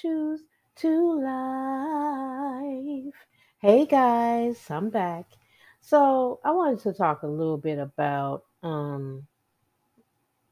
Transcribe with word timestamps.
choose 0.00 0.40
to 0.76 1.20
life. 1.20 3.14
Hey 3.58 3.84
guys, 3.84 4.58
I'm 4.70 4.88
back. 4.88 5.26
So 5.80 6.40
I 6.42 6.52
wanted 6.52 6.78
to 6.80 6.94
talk 6.94 7.22
a 7.22 7.26
little 7.26 7.58
bit 7.58 7.78
about 7.78 8.44
um, 8.62 9.26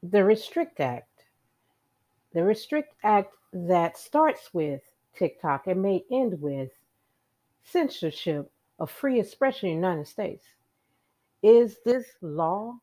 the 0.03 0.23
Restrict 0.23 0.79
Act. 0.79 1.23
The 2.33 2.43
Restrict 2.43 2.93
Act 3.03 3.33
that 3.53 3.97
starts 3.97 4.53
with 4.53 4.81
TikTok 5.17 5.65
and 5.65 5.81
may 5.81 6.03
end 6.11 6.39
with 6.39 6.69
censorship 7.63 8.51
of 8.77 8.91
free 8.91 9.19
expression 9.19 9.69
in 9.69 9.81
the 9.81 9.87
United 9.87 10.07
States. 10.07 10.45
Is 11.41 11.77
this 11.85 12.05
law 12.21 12.75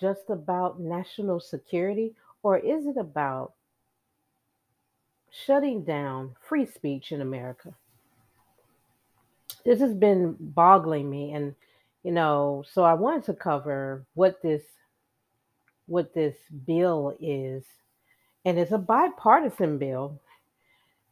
just 0.00 0.30
about 0.30 0.80
national 0.80 1.40
security 1.40 2.14
or 2.42 2.58
is 2.58 2.86
it 2.86 2.96
about 2.96 3.52
shutting 5.46 5.84
down 5.84 6.34
free 6.40 6.66
speech 6.66 7.12
in 7.12 7.20
America? 7.20 7.74
This 9.64 9.80
has 9.80 9.94
been 9.94 10.36
boggling 10.38 11.08
me 11.10 11.32
and 11.32 11.54
you 12.04 12.12
know, 12.12 12.62
so 12.70 12.84
I 12.84 12.92
wanted 12.92 13.24
to 13.24 13.34
cover 13.34 14.04
what 14.14 14.40
this 14.42 14.62
what 15.86 16.14
this 16.14 16.36
bill 16.66 17.16
is. 17.20 17.64
And 18.44 18.58
it's 18.58 18.72
a 18.72 18.78
bipartisan 18.78 19.78
bill 19.78 20.20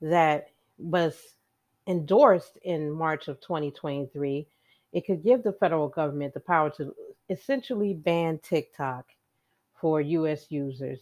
that 0.03 0.51
was 0.79 1.17
endorsed 1.87 2.59
in 2.63 2.91
March 2.91 3.29
of 3.29 3.41
2023. 3.41 4.47
It 4.93 5.07
could 5.07 5.23
give 5.23 5.43
the 5.43 5.53
federal 5.53 5.89
government 5.89 6.35
the 6.35 6.41
power 6.41 6.71
to 6.77 6.95
essentially 7.31 7.95
ban 7.95 8.39
TikTok 8.43 9.07
for 9.81 10.01
US 10.01 10.47
users. 10.51 11.01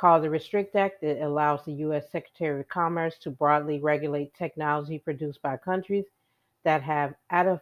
Called 0.00 0.22
the 0.24 0.30
Restrict 0.30 0.74
Act, 0.76 1.02
it 1.02 1.20
allows 1.20 1.62
the 1.62 1.72
US 1.72 2.10
Secretary 2.10 2.58
of 2.58 2.68
Commerce 2.70 3.18
to 3.18 3.30
broadly 3.30 3.80
regulate 3.80 4.32
technology 4.32 4.98
produced 4.98 5.42
by 5.42 5.58
countries 5.58 6.06
that 6.64 6.82
have 6.82 7.12
out 7.28 7.46
of 7.46 7.60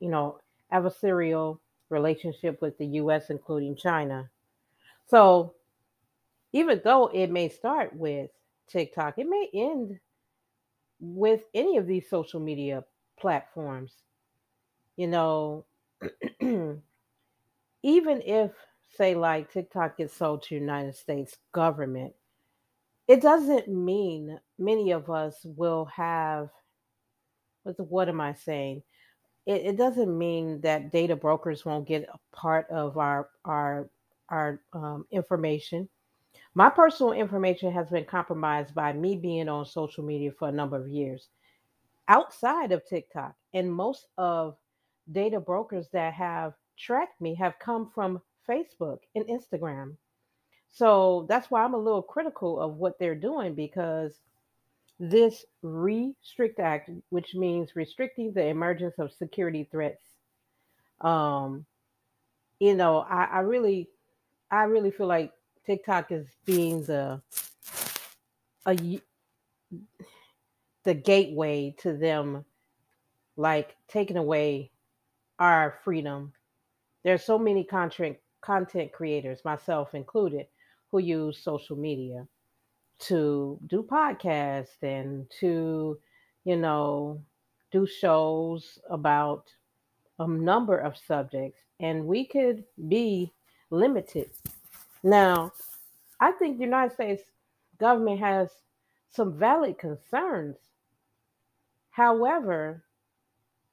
you 0.00 0.08
know 0.08 0.38
adversarial 0.72 1.58
relationship 1.90 2.62
with 2.62 2.78
the 2.78 2.86
US, 2.86 3.28
including 3.28 3.76
China. 3.76 4.30
So 5.08 5.52
even 6.54 6.80
though 6.82 7.08
it 7.08 7.30
may 7.30 7.50
start 7.50 7.94
with 7.94 8.30
TikTok, 8.66 9.18
it 9.18 9.28
may 9.28 9.50
end 9.52 10.00
with 11.00 11.42
any 11.52 11.76
of 11.76 11.86
these 11.86 12.08
social 12.08 12.40
media 12.40 12.82
platforms. 13.20 13.92
You 14.96 15.08
know, 15.08 15.66
even 16.40 16.80
if, 17.82 18.52
say, 18.96 19.14
like 19.14 19.52
TikTok 19.52 19.98
gets 19.98 20.14
sold 20.14 20.42
to 20.44 20.54
United 20.54 20.96
States 20.96 21.36
government, 21.52 22.14
it 23.06 23.20
doesn't 23.20 23.68
mean 23.68 24.38
many 24.58 24.92
of 24.92 25.10
us 25.10 25.36
will 25.44 25.84
have 25.86 26.50
what, 27.76 28.08
am 28.08 28.20
I 28.20 28.34
saying? 28.34 28.82
It, 29.46 29.62
it 29.62 29.76
doesn't 29.76 30.16
mean 30.16 30.60
that 30.60 30.92
data 30.92 31.16
brokers 31.16 31.64
won't 31.64 31.88
get 31.88 32.08
a 32.12 32.36
part 32.36 32.68
of 32.70 32.96
our 32.98 33.28
our 33.44 33.88
our 34.28 34.60
um, 34.72 35.06
information. 35.10 35.88
My 36.54 36.70
personal 36.70 37.12
information 37.12 37.72
has 37.72 37.88
been 37.88 38.04
compromised 38.04 38.74
by 38.74 38.92
me 38.92 39.16
being 39.16 39.48
on 39.48 39.66
social 39.66 40.04
media 40.04 40.30
for 40.38 40.48
a 40.48 40.52
number 40.52 40.76
of 40.76 40.88
years 40.88 41.28
outside 42.08 42.72
of 42.72 42.86
TikTok. 42.86 43.34
And 43.54 43.72
most 43.72 44.06
of 44.18 44.56
data 45.12 45.40
brokers 45.40 45.88
that 45.92 46.14
have 46.14 46.54
tracked 46.78 47.20
me 47.20 47.34
have 47.34 47.58
come 47.58 47.90
from 47.94 48.20
Facebook 48.48 48.98
and 49.14 49.26
Instagram. 49.26 49.96
So 50.70 51.26
that's 51.28 51.50
why 51.50 51.62
I'm 51.62 51.74
a 51.74 51.78
little 51.78 52.02
critical 52.02 52.60
of 52.60 52.76
what 52.76 52.98
they're 52.98 53.14
doing 53.14 53.54
because 53.54 54.12
this 54.98 55.44
Restrict 55.62 56.58
Act, 56.58 56.90
which 57.10 57.34
means 57.34 57.76
restricting 57.76 58.32
the 58.32 58.46
emergence 58.46 58.94
of 58.98 59.12
security 59.12 59.68
threats, 59.70 60.02
um, 61.00 61.64
you 62.58 62.74
know, 62.74 62.98
I, 62.98 63.24
I 63.24 63.38
really, 63.40 63.88
I 64.50 64.64
really 64.64 64.90
feel 64.90 65.06
like 65.06 65.32
TikTok 65.66 66.12
is 66.12 66.26
being 66.44 66.84
the 66.84 67.20
a 68.66 69.00
the 70.84 70.94
gateway 70.94 71.74
to 71.78 71.94
them, 71.94 72.44
like 73.36 73.76
taking 73.88 74.16
away 74.16 74.70
our 75.38 75.78
freedom. 75.84 76.32
There's 77.02 77.24
so 77.24 77.38
many 77.38 77.64
content 77.64 78.16
content 78.44 78.92
creators, 78.92 79.44
myself 79.44 79.94
included, 79.94 80.46
who 80.90 80.98
use 80.98 81.38
social 81.38 81.76
media 81.76 82.26
to 82.98 83.58
do 83.66 83.82
podcasts 83.82 84.82
and 84.82 85.26
to, 85.40 85.98
you 86.44 86.56
know, 86.56 87.20
do 87.72 87.86
shows 87.86 88.78
about 88.90 89.50
a 90.18 90.28
number 90.28 90.78
of 90.78 90.96
subjects, 90.96 91.60
and 91.80 92.06
we 92.06 92.24
could 92.24 92.64
be 92.88 93.32
limited. 93.70 94.30
Now, 95.02 95.52
I 96.20 96.32
think 96.32 96.58
the 96.58 96.64
United 96.64 96.94
States 96.94 97.22
government 97.78 98.20
has 98.20 98.50
some 99.10 99.36
valid 99.36 99.78
concerns. 99.78 100.56
However, 101.90 102.84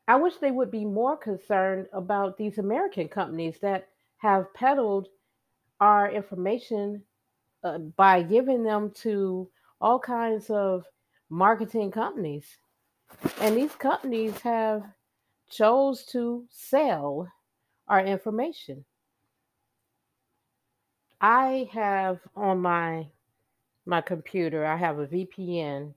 I 0.07 0.15
wish 0.15 0.37
they 0.37 0.51
would 0.51 0.71
be 0.71 0.85
more 0.85 1.15
concerned 1.15 1.87
about 1.93 2.37
these 2.37 2.57
American 2.57 3.07
companies 3.07 3.57
that 3.61 3.87
have 4.21 4.53
peddled 4.53 5.07
our 5.79 6.11
information 6.11 7.01
uh, 7.63 7.79
by 7.79 8.21
giving 8.21 8.63
them 8.63 8.91
to 8.91 9.49
all 9.79 9.99
kinds 9.99 10.49
of 10.51 10.85
marketing 11.29 11.89
companies. 11.89 12.45
And 13.39 13.57
these 13.57 13.73
companies 13.73 14.39
have 14.41 14.83
chose 15.49 16.05
to 16.05 16.45
sell 16.49 17.27
our 17.87 18.05
information. 18.05 18.85
I 21.19 21.69
have 21.71 22.19
on 22.35 22.59
my 22.61 23.07
my 23.87 24.01
computer, 24.01 24.63
I 24.65 24.77
have 24.77 24.99
a 24.99 25.07
VPN 25.07 25.95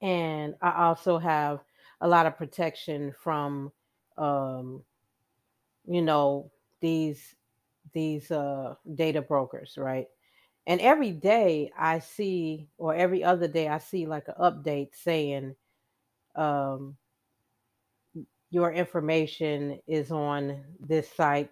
and 0.00 0.54
I 0.62 0.86
also 0.86 1.18
have 1.18 1.60
a 2.00 2.08
lot 2.08 2.24
of 2.24 2.38
protection 2.38 3.14
from 3.22 3.72
um, 4.16 4.82
you 5.90 6.00
know 6.02 6.50
these 6.80 7.34
these 7.92 8.30
uh, 8.30 8.74
data 8.94 9.20
brokers, 9.20 9.74
right? 9.76 10.06
And 10.68 10.80
every 10.80 11.10
day 11.10 11.72
I 11.76 11.98
see, 11.98 12.68
or 12.78 12.94
every 12.94 13.24
other 13.24 13.48
day 13.48 13.66
I 13.66 13.78
see 13.78 14.06
like 14.06 14.28
an 14.28 14.34
update 14.40 14.90
saying 14.94 15.56
um, 16.36 16.96
your 18.50 18.72
information 18.72 19.80
is 19.88 20.12
on 20.12 20.62
this 20.78 21.10
site, 21.10 21.50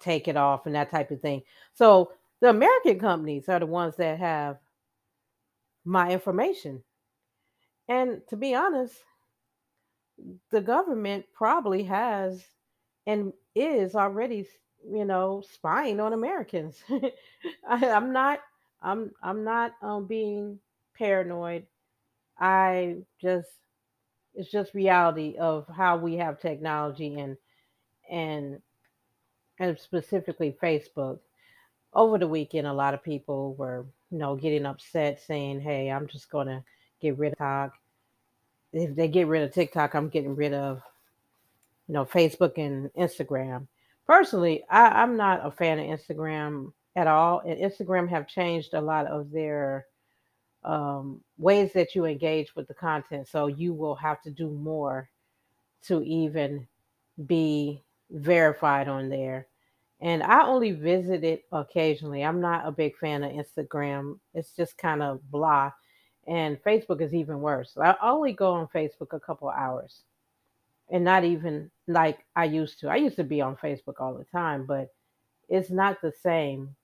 take 0.00 0.28
it 0.28 0.36
off, 0.36 0.66
and 0.66 0.74
that 0.74 0.90
type 0.90 1.10
of 1.10 1.22
thing. 1.22 1.40
So 1.72 2.12
the 2.40 2.50
American 2.50 2.98
companies 2.98 3.48
are 3.48 3.60
the 3.60 3.66
ones 3.66 3.96
that 3.96 4.18
have 4.18 4.58
my 5.86 6.10
information. 6.10 6.82
And 7.88 8.20
to 8.28 8.36
be 8.36 8.54
honest, 8.54 8.96
the 10.50 10.60
government 10.60 11.24
probably 11.32 11.84
has 11.84 12.44
and 13.08 13.32
is 13.56 13.96
already 13.96 14.46
you 14.90 15.04
know, 15.04 15.42
spying 15.52 16.00
on 16.00 16.12
Americans. 16.12 16.82
I, 17.68 17.86
am 17.86 18.12
not 18.12 18.40
I'm 18.82 19.12
I'm 19.22 19.44
not 19.44 19.72
um 19.82 20.06
being 20.06 20.58
paranoid. 20.96 21.66
I 22.38 22.98
just 23.20 23.48
it's 24.34 24.50
just 24.50 24.74
reality 24.74 25.36
of 25.38 25.66
how 25.68 25.96
we 25.96 26.16
have 26.16 26.40
technology 26.40 27.18
and 27.18 27.36
and 28.10 28.60
and 29.58 29.78
specifically 29.78 30.56
Facebook. 30.62 31.18
Over 31.94 32.18
the 32.18 32.28
weekend, 32.28 32.66
a 32.66 32.72
lot 32.72 32.94
of 32.94 33.02
people 33.02 33.54
were, 33.54 33.86
you 34.10 34.18
know, 34.18 34.36
getting 34.36 34.66
upset 34.66 35.20
saying, 35.26 35.60
Hey, 35.60 35.90
I'm 35.90 36.06
just 36.06 36.30
gonna 36.30 36.64
get 37.00 37.18
rid 37.18 37.32
of 37.32 37.38
TikTok. 37.38 37.72
If 38.72 38.94
they 38.94 39.08
get 39.08 39.26
rid 39.26 39.42
of 39.42 39.52
TikTok, 39.52 39.94
I'm 39.94 40.10
getting 40.10 40.36
rid 40.36 40.52
of, 40.54 40.82
you 41.88 41.94
know, 41.94 42.04
Facebook 42.04 42.58
and 42.58 42.90
Instagram 42.92 43.66
personally, 44.08 44.64
I, 44.68 45.02
I'm 45.02 45.16
not 45.16 45.46
a 45.46 45.50
fan 45.52 45.78
of 45.78 45.86
Instagram 45.86 46.72
at 46.96 47.06
all. 47.06 47.42
And 47.46 47.60
Instagram 47.60 48.08
have 48.08 48.26
changed 48.26 48.74
a 48.74 48.80
lot 48.80 49.06
of 49.06 49.30
their 49.30 49.86
um, 50.64 51.20
ways 51.36 51.72
that 51.74 51.94
you 51.94 52.06
engage 52.06 52.56
with 52.56 52.66
the 52.66 52.74
content. 52.74 53.28
So 53.28 53.46
you 53.46 53.72
will 53.74 53.94
have 53.94 54.20
to 54.22 54.30
do 54.30 54.50
more 54.50 55.08
to 55.84 56.02
even 56.02 56.66
be 57.26 57.84
verified 58.10 58.88
on 58.88 59.08
there. 59.08 59.46
And 60.00 60.22
I 60.22 60.44
only 60.44 60.72
visit 60.72 61.22
it 61.22 61.44
occasionally. 61.52 62.24
I'm 62.24 62.40
not 62.40 62.66
a 62.66 62.72
big 62.72 62.96
fan 62.96 63.22
of 63.22 63.32
Instagram. 63.32 64.18
It's 64.32 64.52
just 64.52 64.78
kind 64.78 65.02
of 65.02 65.20
blah. 65.30 65.70
And 66.26 66.62
Facebook 66.62 67.00
is 67.00 67.14
even 67.14 67.40
worse. 67.40 67.76
I 67.80 67.94
only 68.02 68.32
go 68.32 68.52
on 68.52 68.68
Facebook 68.68 69.12
a 69.12 69.20
couple 69.20 69.48
hours 69.48 70.02
and 70.90 71.04
not 71.04 71.24
even 71.24 71.70
like 71.88 72.24
I 72.36 72.44
used 72.44 72.80
to. 72.80 72.88
I 72.88 72.96
used 72.96 73.16
to 73.16 73.24
be 73.24 73.40
on 73.40 73.56
Facebook 73.56 73.94
all 74.00 74.14
the 74.14 74.24
time, 74.24 74.66
but 74.66 74.88
it's 75.48 75.70
not 75.70 76.00
the 76.00 76.12
same. 76.22 76.76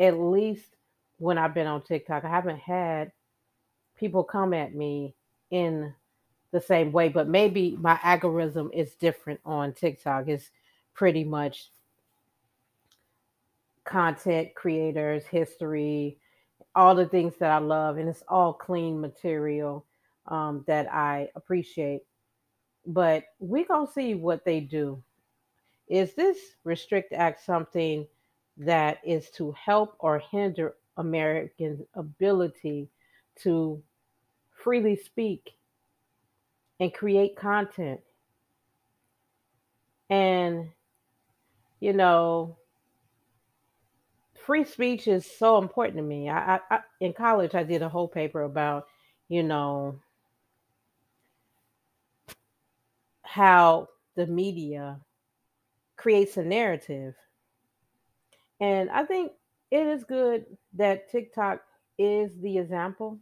At 0.00 0.18
least 0.18 0.76
when 1.18 1.38
I've 1.38 1.54
been 1.54 1.66
on 1.66 1.82
TikTok, 1.82 2.24
I 2.24 2.28
haven't 2.28 2.58
had 2.58 3.12
people 3.96 4.24
come 4.24 4.54
at 4.54 4.74
me 4.74 5.14
in 5.50 5.94
the 6.50 6.60
same 6.60 6.92
way, 6.92 7.08
but 7.08 7.28
maybe 7.28 7.76
my 7.80 7.98
algorithm 8.02 8.70
is 8.72 8.94
different 8.94 9.40
on 9.44 9.72
TikTok. 9.72 10.28
It's 10.28 10.50
pretty 10.94 11.24
much 11.24 11.70
content 13.84 14.54
creators, 14.54 15.24
history, 15.24 16.18
all 16.74 16.94
the 16.94 17.06
things 17.06 17.34
that 17.38 17.50
I 17.50 17.58
love, 17.58 17.98
and 17.98 18.08
it's 18.08 18.22
all 18.28 18.52
clean 18.52 19.00
material 19.00 19.86
um, 20.26 20.64
that 20.66 20.92
I 20.92 21.28
appreciate. 21.34 22.02
But 22.86 23.24
we 23.38 23.64
gonna 23.64 23.90
see 23.90 24.14
what 24.14 24.44
they 24.44 24.60
do. 24.60 25.02
Is 25.88 26.14
this 26.14 26.38
restrict 26.64 27.12
act 27.12 27.44
something 27.44 28.06
that 28.56 28.98
is 29.04 29.30
to 29.30 29.52
help 29.52 29.96
or 29.98 30.18
hinder 30.18 30.74
Americans' 30.96 31.82
ability 31.94 32.88
to 33.36 33.82
freely 34.52 34.96
speak 34.96 35.52
and 36.80 36.92
create 36.92 37.36
content? 37.36 38.00
And 40.10 40.70
you 41.80 41.92
know, 41.92 42.56
free 44.46 44.64
speech 44.64 45.08
is 45.08 45.26
so 45.26 45.58
important 45.58 45.96
to 45.96 46.02
me. 46.02 46.28
I, 46.28 46.56
I, 46.56 46.60
I 46.70 46.78
in 47.00 47.12
college 47.12 47.54
I 47.54 47.64
did 47.64 47.82
a 47.82 47.88
whole 47.88 48.08
paper 48.08 48.42
about, 48.42 48.86
you 49.28 49.42
know, 49.42 49.98
how 53.32 53.88
the 54.14 54.26
media 54.26 55.00
creates 55.96 56.36
a 56.36 56.42
narrative. 56.44 57.14
And 58.60 58.90
I 58.90 59.04
think 59.06 59.32
it 59.70 59.86
is 59.86 60.04
good 60.04 60.44
that 60.74 61.10
TikTok 61.10 61.62
is 61.98 62.38
the 62.42 62.58
example 62.58 63.18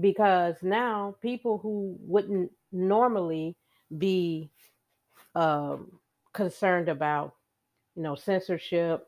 because 0.00 0.56
now 0.60 1.14
people 1.22 1.58
who 1.58 1.96
wouldn't 2.00 2.50
normally 2.72 3.56
be 3.96 4.50
um, 5.36 5.92
concerned 6.32 6.88
about, 6.88 7.36
you 7.94 8.02
know, 8.02 8.16
censorship 8.16 9.06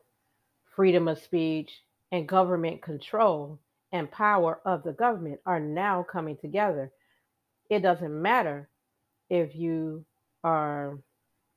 freedom 0.75 1.09
of 1.09 1.19
speech, 1.19 1.83
and 2.13 2.27
government 2.27 2.81
control 2.81 3.59
and 3.91 4.09
power 4.11 4.61
of 4.65 4.83
the 4.83 4.93
government 4.93 5.39
are 5.45 5.59
now 5.59 6.03
coming 6.03 6.37
together. 6.37 6.91
It 7.69 7.81
doesn't 7.81 8.21
matter 8.21 8.69
if 9.31 9.55
you 9.55 10.05
are 10.43 10.99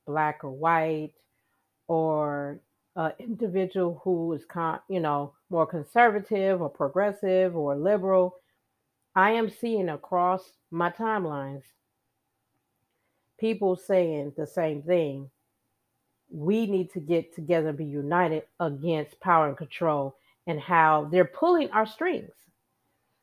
black 0.07 0.43
or 0.43 0.51
white 0.51 1.11
or 1.87 2.59
an 2.95 3.11
individual 3.19 4.01
who 4.03 4.31
is 4.33 4.45
con- 4.45 4.79
you 4.87 4.99
know 4.99 5.33
more 5.49 5.67
conservative 5.67 6.61
or 6.61 6.69
progressive 6.69 7.55
or 7.55 7.75
liberal 7.75 8.37
i 9.15 9.29
am 9.31 9.49
seeing 9.49 9.89
across 9.89 10.53
my 10.71 10.89
timelines 10.89 11.63
people 13.37 13.75
saying 13.75 14.31
the 14.37 14.47
same 14.47 14.81
thing 14.81 15.29
we 16.31 16.65
need 16.65 16.89
to 16.91 16.99
get 16.99 17.35
together 17.35 17.69
and 17.69 17.77
be 17.77 17.85
united 17.85 18.43
against 18.59 19.19
power 19.19 19.47
and 19.47 19.57
control 19.57 20.15
and 20.47 20.59
how 20.59 21.07
they're 21.11 21.25
pulling 21.25 21.69
our 21.71 21.85
strings. 21.85 22.31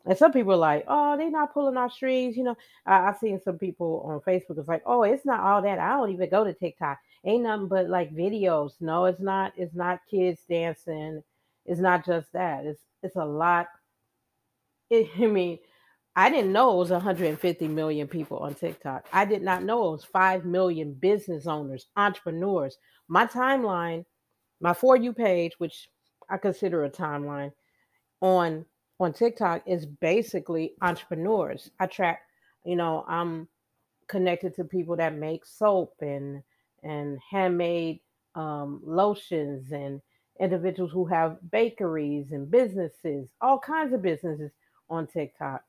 And 0.05 0.19
some 0.19 0.33
people 0.33 0.53
are 0.55 0.57
like, 0.57 0.85
oh, 0.89 1.17
they're 1.17 1.31
not 1.31 1.55
pulling 1.55 1.77
our 1.77 1.91
strings. 1.91 2.37
You 2.37 2.45
know, 2.45 2.57
I, 2.87 3.09
I've 3.09 3.19
seen 3.19 3.41
some 3.41 3.59
people 3.59 4.03
on 4.05 4.21
Facebook. 4.21 4.59
It's 4.59 4.69
like, 4.69 4.83
oh, 4.85 5.05
it's 5.05 5.25
not 5.25 5.41
all 5.41 5.63
that. 5.63 5.79
I 5.79 5.91
don't 5.91 6.11
even 6.11 6.29
go 6.29 6.45
to 6.45 6.53
TikTok. 6.53 6.99
Ain't 7.25 7.45
nothing 7.45 7.69
but 7.69 7.89
like 7.89 8.15
videos. 8.15 8.73
No, 8.81 9.05
it's 9.05 9.21
not. 9.21 9.53
It's 9.57 9.75
not 9.75 10.01
kids 10.11 10.41
dancing. 10.49 11.23
It's 11.67 11.81
not 11.81 12.05
just 12.05 12.33
that. 12.33 12.65
It's 12.65 12.81
it's 13.03 13.17
a 13.17 13.25
lot. 13.25 13.69
It, 14.91 15.09
I 15.19 15.27
mean, 15.27 15.59
I 16.17 16.29
didn't 16.31 16.53
know 16.53 16.73
it 16.75 16.79
was 16.79 16.91
150 16.91 17.69
million 17.69 18.09
people 18.09 18.39
on 18.39 18.55
TikTok. 18.55 19.07
I 19.13 19.25
did 19.25 19.43
not 19.43 19.63
know 19.63 19.89
it 19.89 19.93
was 19.93 20.05
5 20.05 20.45
million 20.45 20.93
business 20.95 21.47
owners, 21.47 21.87
entrepreneurs. 21.97 22.77
My 23.09 23.27
timeline, 23.27 24.05
my 24.61 24.75
For 24.75 24.97
You 24.97 25.13
page, 25.13 25.53
which 25.59 25.89
I 26.29 26.37
consider 26.37 26.85
a 26.85 26.91
timeline 26.91 27.53
on 28.21 28.67
on 29.03 29.13
TikTok 29.13 29.63
is 29.67 29.87
basically 29.87 30.75
entrepreneurs. 30.81 31.71
I 31.81 31.87
track, 31.87 32.23
you 32.65 32.77
know, 32.77 33.05
I'm 33.09 33.49
connected 34.09 34.55
to 34.57 34.65
people 34.65 34.97
that 34.97 35.15
make 35.15 35.45
soap 35.45 35.95
and 36.01 36.43
and 36.83 37.19
handmade 37.31 38.01
um, 38.35 38.81
lotions 38.85 39.71
and 39.73 40.01
individuals 40.41 40.91
who 40.91 41.05
have 41.05 41.39
bakeries 41.51 42.33
and 42.33 42.51
businesses, 42.51 43.29
all 43.41 43.59
kinds 43.59 43.93
of 43.93 44.03
businesses 44.03 44.51
on 44.91 45.07
TikTok. 45.07 45.63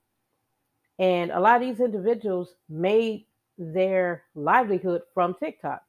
And 0.97 1.31
a 1.31 1.39
lot 1.39 1.61
of 1.61 1.67
these 1.67 1.79
individuals 1.79 2.55
made 2.69 3.25
their 3.57 4.23
livelihood 4.35 5.03
from 5.13 5.35
TikTok. 5.35 5.83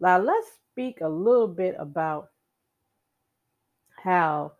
Now, 0.00 0.18
let's 0.18 0.48
speak 0.70 1.00
a 1.00 1.08
little 1.08 1.48
bit 1.48 1.74
about 1.78 2.30
how 3.96 4.52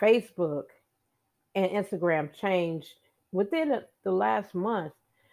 Facebook 0.00 0.64
and 1.56 1.70
Instagram 1.72 2.32
changed 2.32 2.92
within 3.32 3.80
the 4.04 4.12
last 4.12 4.54
month. 4.54 4.92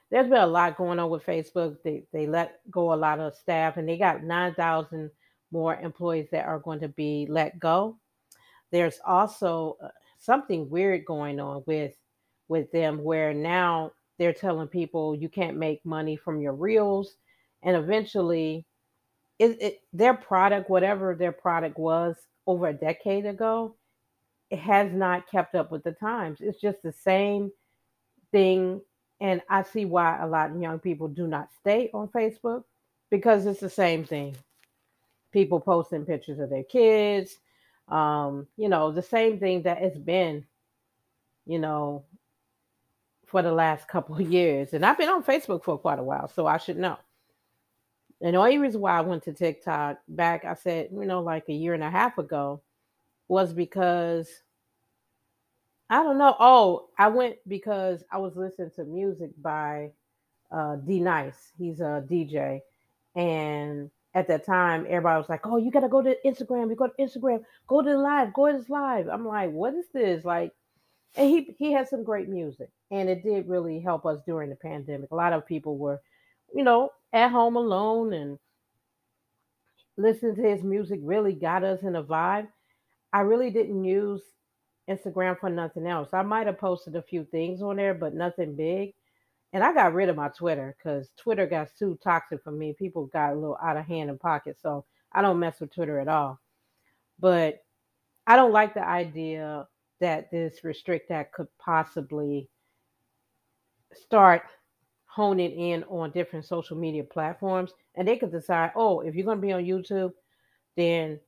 There's 0.09 0.29
been 0.29 0.41
a 0.41 0.47
lot 0.47 0.77
going 0.77 0.97
on 0.97 1.09
with 1.09 1.25
Facebook. 1.25 1.77
They, 1.83 2.03
they 2.13 2.25
let 2.25 2.59
go 2.71 2.93
a 2.93 2.95
lot 2.95 3.19
of 3.19 3.35
staff 3.35 3.77
and 3.77 3.87
they 3.87 3.97
got 3.97 4.23
9,000 4.23 5.11
more 5.51 5.75
employees 5.75 6.29
that 6.31 6.45
are 6.45 6.59
going 6.59 6.79
to 6.79 6.87
be 6.87 7.27
let 7.29 7.59
go. 7.59 7.97
There's 8.71 8.99
also 9.05 9.77
uh, 9.83 9.89
something 10.17 10.69
weird 10.69 11.05
going 11.05 11.39
on 11.39 11.63
with 11.67 11.93
with 12.47 12.71
them 12.71 13.03
where 13.03 13.33
now 13.33 13.91
they're 14.17 14.33
telling 14.33 14.67
people 14.67 15.15
you 15.15 15.29
can't 15.29 15.57
make 15.57 15.83
money 15.85 16.15
from 16.15 16.41
your 16.41 16.53
reels 16.53 17.15
and 17.63 17.75
eventually 17.75 18.65
it, 19.39 19.61
it, 19.61 19.81
their 19.93 20.13
product 20.13 20.69
whatever 20.69 21.15
their 21.15 21.31
product 21.31 21.79
was 21.79 22.15
over 22.45 22.67
a 22.67 22.73
decade 22.73 23.25
ago 23.25 23.75
has 24.55 24.91
not 24.91 25.29
kept 25.29 25.55
up 25.55 25.71
with 25.71 25.83
the 25.83 25.91
times 25.91 26.39
it's 26.41 26.59
just 26.59 26.81
the 26.83 26.91
same 26.91 27.51
thing 28.31 28.81
and 29.21 29.41
i 29.49 29.61
see 29.61 29.85
why 29.85 30.17
a 30.21 30.27
lot 30.27 30.51
of 30.51 30.61
young 30.61 30.79
people 30.79 31.07
do 31.07 31.27
not 31.27 31.49
stay 31.59 31.89
on 31.93 32.07
facebook 32.07 32.63
because 33.09 33.45
it's 33.45 33.59
the 33.59 33.69
same 33.69 34.03
thing 34.03 34.35
people 35.31 35.59
posting 35.59 36.05
pictures 36.05 36.39
of 36.39 36.49
their 36.49 36.63
kids 36.63 37.37
um, 37.89 38.47
you 38.57 38.69
know 38.69 38.91
the 38.91 39.01
same 39.01 39.39
thing 39.39 39.61
that 39.63 39.81
it's 39.81 39.97
been 39.97 40.45
you 41.45 41.59
know 41.59 42.03
for 43.33 43.41
the 43.41 43.51
last 43.51 43.87
couple 43.87 44.15
of 44.15 44.31
years. 44.31 44.73
And 44.73 44.85
I've 44.85 44.97
been 44.99 45.09
on 45.09 45.23
Facebook 45.23 45.63
for 45.63 45.75
quite 45.75 45.97
a 45.97 46.03
while, 46.03 46.27
so 46.27 46.45
I 46.45 46.57
should 46.57 46.77
know. 46.77 46.99
And 48.21 48.35
the 48.35 48.39
only 48.39 48.59
reason 48.59 48.79
why 48.79 48.95
I 48.95 49.01
went 49.01 49.23
to 49.23 49.33
TikTok 49.33 49.97
back, 50.07 50.45
I 50.45 50.53
said, 50.53 50.89
you 50.93 51.03
know, 51.05 51.19
like 51.19 51.49
a 51.49 51.53
year 51.53 51.73
and 51.73 51.81
a 51.81 51.89
half 51.89 52.19
ago, 52.19 52.61
was 53.27 53.53
because 53.53 54.29
I 55.89 56.01
don't 56.03 56.17
know. 56.17 56.35
Oh, 56.39 56.89
I 56.97 57.09
went 57.09 57.37
because 57.47 58.03
I 58.11 58.17
was 58.17 58.35
listening 58.35 58.71
to 58.77 58.83
music 58.83 59.31
by 59.41 59.91
uh, 60.51 60.77
D 60.77 60.99
Nice. 60.99 61.51
He's 61.57 61.79
a 61.81 62.03
DJ. 62.09 62.61
And 63.15 63.91
at 64.15 64.27
that 64.27 64.45
time, 64.45 64.85
everybody 64.87 65.19
was 65.19 65.29
like, 65.29 65.45
oh, 65.45 65.57
you 65.57 65.71
got 65.71 65.81
to 65.81 65.89
go 65.89 66.01
to 66.01 66.15
Instagram. 66.25 66.69
You 66.69 66.75
go 66.75 66.87
to 66.87 67.03
Instagram. 67.03 67.43
Go 67.67 67.81
to 67.81 67.89
the 67.89 67.97
live. 67.97 68.33
Go 68.33 68.51
to 68.51 68.57
this 68.57 68.69
live. 68.69 69.07
I'm 69.07 69.25
like, 69.25 69.51
what 69.51 69.73
is 69.73 69.85
this? 69.93 70.25
Like, 70.25 70.51
and 71.15 71.29
he 71.29 71.55
he 71.57 71.71
had 71.71 71.87
some 71.87 72.03
great 72.03 72.29
music 72.29 72.69
and 72.91 73.09
it 73.09 73.23
did 73.23 73.47
really 73.47 73.79
help 73.79 74.05
us 74.05 74.19
during 74.25 74.49
the 74.49 74.55
pandemic 74.55 75.11
a 75.11 75.15
lot 75.15 75.33
of 75.33 75.45
people 75.45 75.77
were 75.77 75.99
you 76.53 76.63
know 76.63 76.89
at 77.11 77.31
home 77.31 77.55
alone 77.55 78.13
and 78.13 78.39
listening 79.97 80.35
to 80.35 80.41
his 80.41 80.63
music 80.63 80.99
really 81.03 81.33
got 81.33 81.63
us 81.63 81.81
in 81.83 81.95
a 81.95 82.03
vibe 82.03 82.47
i 83.13 83.21
really 83.21 83.49
didn't 83.49 83.83
use 83.83 84.21
instagram 84.89 85.39
for 85.39 85.49
nothing 85.49 85.87
else. 85.87 86.09
I 86.11 86.23
might 86.23 86.47
have 86.47 86.59
posted 86.59 86.95
a 86.95 87.01
few 87.01 87.23
things 87.25 87.61
on 87.61 87.77
there 87.77 87.93
but 87.93 88.13
nothing 88.13 88.55
big. 88.55 88.93
And 89.53 89.63
i 89.63 89.73
got 89.73 89.93
rid 89.93 90.09
of 90.09 90.15
my 90.15 90.29
twitter 90.29 90.75
because 90.77 91.09
twitter 91.17 91.47
got 91.47 91.69
too 91.77 91.97
toxic 92.03 92.43
for 92.43 92.51
me. 92.51 92.73
People 92.77 93.05
got 93.07 93.31
a 93.31 93.35
little 93.35 93.57
out 93.63 93.77
of 93.77 93.85
hand 93.85 94.09
in 94.09 94.17
pocket 94.17 94.57
so 94.61 94.85
i 95.13 95.21
don't 95.21 95.39
mess 95.39 95.59
with 95.59 95.73
twitter 95.73 95.99
at 95.99 96.07
all. 96.07 96.39
But 97.19 97.63
i 98.27 98.35
don't 98.35 98.51
like 98.51 98.73
the 98.73 98.85
idea 98.85 99.67
that 100.01 100.29
this 100.31 100.63
restrict 100.65 101.11
act 101.11 101.33
could 101.33 101.47
possibly 101.59 102.49
start 103.93 104.41
honing 105.05 105.51
in 105.51 105.83
on 105.83 106.09
different 106.11 106.43
social 106.43 106.75
media 106.75 107.03
platforms 107.03 107.71
and 107.95 108.07
they 108.07 108.17
could 108.17 108.31
decide 108.31 108.71
oh 108.75 109.01
if 109.01 109.13
you're 109.13 109.25
going 109.25 109.37
to 109.37 109.45
be 109.45 109.53
on 109.53 109.63
youtube 109.63 110.11
then 110.75 111.19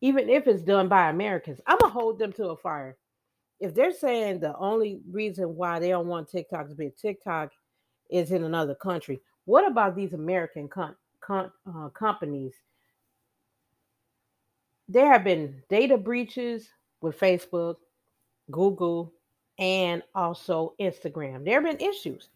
even 0.00 0.28
if 0.28 0.46
it's 0.46 0.62
done 0.62 0.88
by 0.88 1.08
americans 1.08 1.60
i'm 1.66 1.78
to 1.78 1.88
hold 1.88 2.18
them 2.18 2.32
to 2.32 2.48
a 2.48 2.56
fire 2.56 2.96
if 3.60 3.74
they're 3.74 3.92
saying 3.92 4.38
the 4.38 4.56
only 4.58 5.00
reason 5.10 5.56
why 5.56 5.78
they 5.78 5.88
don't 5.88 6.06
want 6.06 6.28
tiktok 6.28 6.68
to 6.68 6.74
be 6.74 6.86
a 6.86 6.90
tiktok 6.90 7.50
is 8.10 8.30
in 8.30 8.44
another 8.44 8.74
country 8.74 9.20
what 9.44 9.66
about 9.66 9.96
these 9.96 10.12
american 10.12 10.68
com- 10.68 10.96
com- 11.20 11.52
uh, 11.66 11.88
companies 11.90 12.54
there 14.88 15.10
have 15.10 15.24
been 15.24 15.62
data 15.68 15.96
breaches 15.98 16.68
with 17.00 17.18
facebook 17.18 17.76
Google, 18.50 19.12
and 19.58 20.02
also 20.14 20.74
Instagram. 20.80 21.44
There 21.44 21.60
have 21.60 21.78
been 21.78 21.88
issues. 21.88 22.28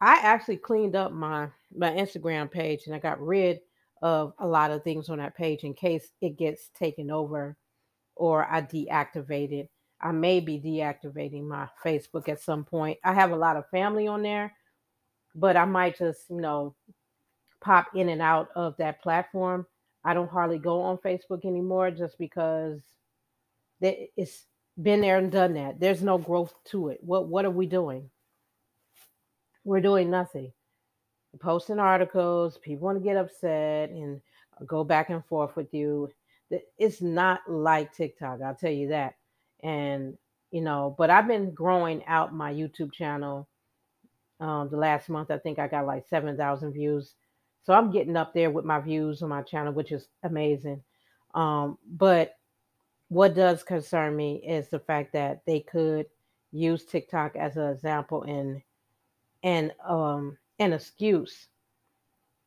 I 0.00 0.18
actually 0.22 0.56
cleaned 0.56 0.96
up 0.96 1.12
my 1.12 1.48
my 1.74 1.90
Instagram 1.90 2.50
page 2.50 2.86
and 2.86 2.94
I 2.94 2.98
got 2.98 3.24
rid 3.24 3.60
of 4.04 4.34
a 4.38 4.46
lot 4.46 4.70
of 4.70 4.84
things 4.84 5.08
on 5.08 5.16
that 5.16 5.34
page 5.34 5.64
in 5.64 5.72
case 5.72 6.06
it 6.20 6.36
gets 6.36 6.68
taken 6.78 7.10
over 7.10 7.56
or 8.14 8.44
I 8.44 8.60
deactivate 8.60 9.50
it. 9.50 9.70
I 9.98 10.12
may 10.12 10.40
be 10.40 10.60
deactivating 10.60 11.44
my 11.44 11.68
Facebook 11.82 12.28
at 12.28 12.42
some 12.42 12.64
point. 12.64 12.98
I 13.02 13.14
have 13.14 13.30
a 13.30 13.36
lot 13.36 13.56
of 13.56 13.68
family 13.70 14.06
on 14.06 14.22
there, 14.22 14.52
but 15.34 15.56
I 15.56 15.64
might 15.64 15.96
just, 15.96 16.28
you 16.28 16.42
know, 16.42 16.74
pop 17.62 17.86
in 17.94 18.10
and 18.10 18.20
out 18.20 18.50
of 18.54 18.76
that 18.76 19.02
platform. 19.02 19.66
I 20.04 20.12
don't 20.12 20.30
hardly 20.30 20.58
go 20.58 20.82
on 20.82 20.98
Facebook 20.98 21.46
anymore 21.46 21.90
just 21.90 22.18
because 22.18 22.82
it's 23.80 24.44
been 24.82 25.00
there 25.00 25.16
and 25.16 25.32
done 25.32 25.54
that. 25.54 25.80
There's 25.80 26.02
no 26.02 26.18
growth 26.18 26.52
to 26.72 26.88
it. 26.90 26.98
What 27.00 27.28
what 27.28 27.46
are 27.46 27.50
we 27.50 27.64
doing? 27.64 28.10
We're 29.64 29.80
doing 29.80 30.10
nothing. 30.10 30.52
Posting 31.40 31.78
articles, 31.78 32.58
people 32.58 32.86
want 32.86 32.98
to 32.98 33.04
get 33.04 33.16
upset 33.16 33.90
and 33.90 34.20
go 34.66 34.84
back 34.84 35.10
and 35.10 35.24
forth 35.24 35.56
with 35.56 35.72
you. 35.74 36.10
It's 36.78 37.00
not 37.02 37.40
like 37.48 37.92
TikTok, 37.92 38.40
I'll 38.42 38.54
tell 38.54 38.70
you 38.70 38.88
that. 38.88 39.16
And 39.62 40.16
you 40.50 40.60
know, 40.60 40.94
but 40.96 41.10
I've 41.10 41.26
been 41.26 41.50
growing 41.52 42.04
out 42.06 42.32
my 42.32 42.52
YouTube 42.52 42.92
channel. 42.92 43.48
Um, 44.38 44.68
the 44.70 44.76
last 44.76 45.08
month, 45.08 45.30
I 45.30 45.38
think 45.38 45.58
I 45.58 45.66
got 45.66 45.86
like 45.86 46.06
seven 46.08 46.36
thousand 46.36 46.72
views. 46.72 47.14
So 47.64 47.72
I'm 47.72 47.90
getting 47.90 48.16
up 48.16 48.34
there 48.34 48.50
with 48.50 48.64
my 48.64 48.78
views 48.78 49.22
on 49.22 49.30
my 49.30 49.42
channel, 49.42 49.72
which 49.72 49.90
is 49.90 50.06
amazing. 50.22 50.82
Um, 51.34 51.78
but 51.96 52.36
what 53.08 53.34
does 53.34 53.62
concern 53.62 54.14
me 54.16 54.42
is 54.46 54.68
the 54.68 54.78
fact 54.78 55.12
that 55.12 55.42
they 55.46 55.60
could 55.60 56.06
use 56.52 56.84
TikTok 56.84 57.36
as 57.36 57.56
an 57.56 57.68
example 57.70 58.22
and 58.22 58.62
and 59.42 59.72
um 59.86 60.38
an 60.58 60.72
excuse 60.72 61.48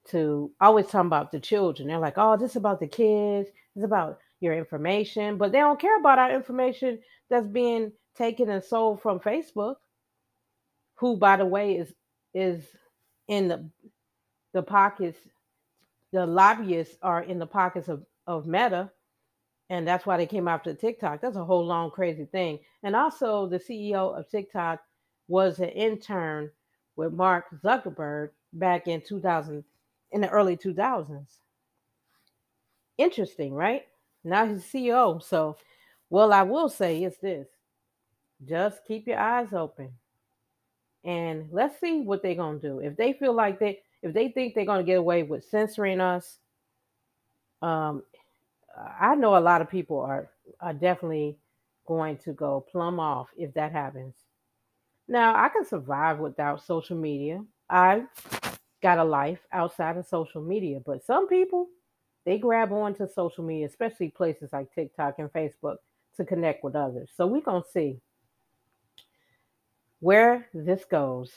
to 0.10 0.52
always 0.62 0.88
talk 0.88 1.06
about 1.06 1.32
the 1.32 1.40
children. 1.40 1.88
They're 1.88 2.00
like, 2.00 2.18
oh, 2.18 2.38
this 2.38 2.52
is 2.52 2.56
about 2.56 2.80
the 2.80 2.88
kids, 2.88 3.50
it's 3.76 3.86
about 3.86 4.20
your 4.40 4.54
information, 4.54 5.38
but 5.38 5.52
they 5.52 5.60
don't 5.60 5.80
care 5.80 6.00
about 6.00 6.20
our 6.20 6.32
information 6.32 7.00
that's 7.30 7.48
being 7.48 7.92
taken 8.16 8.50
and 8.50 8.64
sold 8.64 9.02
from 9.02 9.20
Facebook, 9.20 9.76
who 10.96 11.18
by 11.18 11.38
the 11.38 11.46
way 11.46 11.78
is 11.78 11.94
is 12.34 12.64
in 13.28 13.48
the 13.48 13.70
the 14.54 14.64
pockets, 14.64 15.20
the 16.14 16.26
lobbyists 16.26 16.98
are 17.02 17.24
in 17.24 17.38
the 17.40 17.46
pockets 17.46 17.90
of, 17.90 18.06
of 18.26 18.48
Meta 18.48 18.90
and 19.70 19.88
that's 19.88 20.06
why 20.06 20.18
they 20.18 20.26
came 20.26 20.48
after 20.48 20.74
TikTok. 20.74 21.22
That's 21.22 21.36
a 21.36 21.44
whole 21.44 21.66
long 21.66 21.92
crazy 21.92 22.26
thing. 22.26 22.60
And 22.84 22.96
also, 22.96 23.48
the 23.48 23.60
CEO 23.60 24.18
of 24.18 24.30
TikTok 24.30 24.80
was 25.28 25.60
an 25.60 25.70
intern 25.70 26.50
with 26.98 27.14
Mark 27.14 27.46
Zuckerberg 27.64 28.32
back 28.52 28.88
in 28.88 29.02
2000, 29.02 29.64
in 30.12 30.22
the 30.22 30.30
early 30.30 30.58
2000s. 30.58 31.26
Interesting, 32.98 33.54
right? 33.54 33.86
Now 34.24 34.46
he's 34.46 34.64
CEO. 34.64 35.24
So, 35.24 35.56
well, 36.10 36.34
I 36.34 36.42
will 36.42 36.68
say 36.68 37.04
is 37.04 37.18
this: 37.22 37.48
just 38.46 38.84
keep 38.86 39.08
your 39.08 39.20
eyes 39.20 39.54
open, 39.54 39.92
and 41.06 41.48
let's 41.52 41.80
see 41.80 42.02
what 42.02 42.24
they're 42.24 42.36
gonna 42.36 42.60
do. 42.60 42.80
If 42.80 42.98
they 42.98 43.14
feel 43.14 43.34
like 43.34 43.60
they, 43.60 43.80
if 44.02 44.14
they 44.14 44.30
think 44.30 44.56
they're 44.56 44.66
gonna 44.66 44.84
get 44.84 44.98
away 44.98 45.24
with 45.24 45.46
censoring 45.46 46.02
us, 46.02 46.40
um, 47.62 48.04
I 49.00 49.16
know 49.16 49.38
a 49.38 49.40
lot 49.40 49.62
of 49.62 49.70
people 49.70 50.00
are 50.00 50.30
are 50.60 50.74
definitely 50.74 51.38
going 51.86 52.18
to 52.18 52.34
go 52.34 52.66
plumb 52.72 53.00
off 53.00 53.28
if 53.38 53.54
that 53.54 53.72
happens. 53.72 54.16
Now, 55.08 55.36
I 55.36 55.50
can 55.50 55.66
survive 55.66 56.20
without 56.20 56.64
social 56.64 56.98
media. 56.98 57.44
I 57.70 58.04
got 58.82 58.98
a 58.98 59.04
life 59.04 59.40
outside 59.52 59.98
of 59.98 60.06
social 60.06 60.42
media, 60.42 60.80
but 60.86 61.04
some 61.04 61.28
people 61.28 61.70
they 62.28 62.38
grab 62.38 62.74
onto 62.74 63.08
social 63.08 63.46
media, 63.46 63.68
especially 63.68 64.10
places 64.10 64.52
like 64.52 64.74
TikTok 64.76 65.16
and 65.18 65.32
Facebook 65.32 65.78
to 66.18 66.26
connect 66.26 66.62
with 66.62 66.76
others. 66.76 67.10
So 67.16 67.26
we're 67.26 67.40
going 67.40 67.64
to 67.64 67.70
see 67.70 68.02
where 70.02 70.50
this 70.54 70.84
goes. 70.84 71.32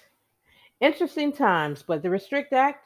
Interesting 0.81 1.33
times, 1.33 1.85
but 1.87 2.03
the 2.03 2.11
Restrict 2.11 2.53
Act 2.53 2.85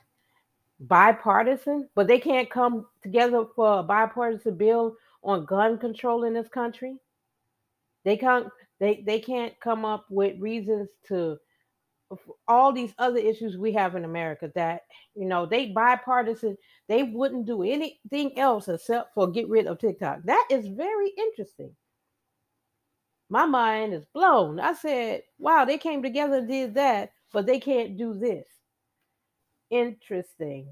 bipartisan, 0.80 1.88
but 1.94 2.06
they 2.06 2.18
can't 2.18 2.50
come 2.50 2.84
together 3.02 3.46
for 3.56 3.78
a 3.78 3.82
bipartisan 3.82 4.56
bill 4.56 4.96
on 5.22 5.46
gun 5.46 5.78
control 5.78 6.24
in 6.24 6.34
this 6.34 6.48
country. 6.48 6.96
They 8.04 8.18
can't 8.18 8.48
they 8.80 9.02
they 9.06 9.20
can't 9.20 9.58
come 9.60 9.84
up 9.84 10.06
with 10.10 10.40
reasons 10.40 10.88
to 11.08 11.38
all 12.46 12.72
these 12.72 12.92
other 12.98 13.18
issues 13.18 13.56
we 13.56 13.72
have 13.72 13.96
in 13.96 14.04
America 14.04 14.50
that 14.54 14.82
you 15.14 15.24
know 15.26 15.46
they 15.46 15.66
bipartisan 15.66 16.56
they 16.88 17.02
wouldn't 17.02 17.46
do 17.46 17.62
anything 17.62 18.38
else 18.38 18.68
except 18.68 19.14
for 19.14 19.30
get 19.30 19.48
rid 19.48 19.66
of 19.66 19.78
TikTok. 19.78 20.20
That 20.24 20.46
is 20.50 20.66
very 20.68 21.10
interesting. 21.16 21.74
My 23.30 23.46
mind 23.46 23.94
is 23.94 24.04
blown. 24.12 24.60
I 24.60 24.74
said, 24.74 25.22
"Wow, 25.38 25.64
they 25.64 25.78
came 25.78 26.02
together 26.02 26.36
and 26.36 26.48
did 26.48 26.74
that, 26.74 27.12
but 27.32 27.46
they 27.46 27.58
can't 27.58 27.96
do 27.96 28.14
this." 28.14 28.46
interesting. 29.74 30.68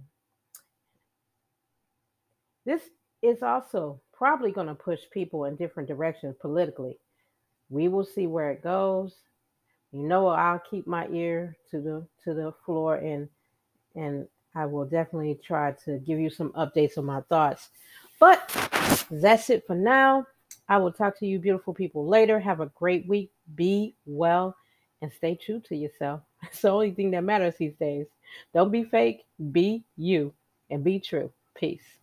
This 2.64 2.82
is 3.22 3.42
also 3.42 4.00
probably 4.12 4.52
going 4.52 4.68
to 4.68 4.74
push 4.74 5.00
people 5.12 5.46
in 5.46 5.56
different 5.56 5.88
directions 5.88 6.36
politically. 6.40 6.98
We 7.72 7.88
will 7.88 8.04
see 8.04 8.26
where 8.26 8.50
it 8.50 8.62
goes. 8.62 9.14
You 9.92 10.02
know, 10.02 10.28
I'll 10.28 10.60
keep 10.70 10.86
my 10.86 11.08
ear 11.08 11.56
to 11.70 11.80
the 11.80 12.06
to 12.24 12.34
the 12.34 12.52
floor 12.64 12.96
and 12.96 13.28
and 13.94 14.28
I 14.54 14.66
will 14.66 14.84
definitely 14.84 15.38
try 15.42 15.72
to 15.86 15.98
give 15.98 16.20
you 16.20 16.28
some 16.28 16.50
updates 16.50 16.98
on 16.98 17.06
my 17.06 17.22
thoughts. 17.22 17.70
But 18.20 18.46
that's 19.10 19.48
it 19.48 19.66
for 19.66 19.74
now. 19.74 20.26
I 20.68 20.76
will 20.76 20.92
talk 20.92 21.18
to 21.18 21.26
you 21.26 21.38
beautiful 21.38 21.72
people 21.72 22.06
later. 22.06 22.38
Have 22.38 22.60
a 22.60 22.70
great 22.74 23.08
week. 23.08 23.32
Be 23.54 23.94
well 24.04 24.54
and 25.00 25.10
stay 25.10 25.34
true 25.34 25.60
to 25.68 25.76
yourself. 25.76 26.20
It's 26.44 26.60
the 26.60 26.70
only 26.70 26.90
thing 26.90 27.12
that 27.12 27.24
matters 27.24 27.54
these 27.56 27.76
days. 27.76 28.06
Don't 28.52 28.72
be 28.72 28.84
fake, 28.84 29.24
be 29.52 29.84
you, 29.96 30.34
and 30.70 30.82
be 30.84 30.98
true. 30.98 31.32
Peace. 31.54 32.01